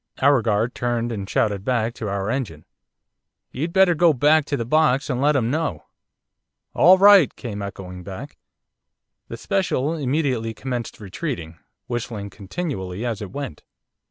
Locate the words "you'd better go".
3.51-4.13